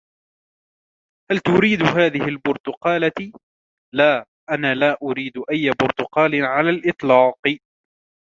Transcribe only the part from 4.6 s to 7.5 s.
لا أريد أي برتقال على الإطلاق."